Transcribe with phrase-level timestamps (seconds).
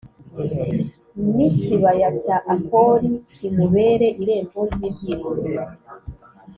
[1.33, 5.61] N ikibaya cya akori k kimubere irembo ry ibyiringiro